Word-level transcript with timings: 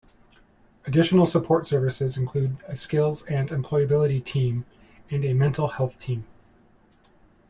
Additional 0.87 1.27
support 1.27 1.67
services 1.67 2.17
include 2.17 2.57
a 2.67 2.75
Skills 2.75 3.21
and 3.27 3.49
Employability 3.49 4.25
Team 4.25 4.65
and 5.11 5.23
a 5.23 5.33
mental 5.35 5.67
health 5.67 5.99
team. 5.99 6.25